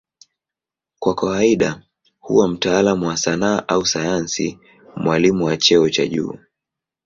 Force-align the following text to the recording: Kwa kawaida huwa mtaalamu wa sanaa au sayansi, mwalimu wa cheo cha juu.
Kwa 0.99 1.15
kawaida 1.15 1.81
huwa 2.19 2.47
mtaalamu 2.47 3.07
wa 3.07 3.17
sanaa 3.17 3.63
au 3.67 3.85
sayansi, 3.85 4.59
mwalimu 4.95 5.45
wa 5.45 5.57
cheo 5.57 5.89
cha 5.89 6.07
juu. 6.07 6.39